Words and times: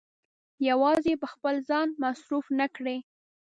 يوازې 0.69 1.09
يې 1.15 1.19
په 1.21 1.27
خپل 1.33 1.55
ځان 1.69 1.87
مصرف 2.01 2.45
نه 2.59 2.67
کړي. 2.75 2.97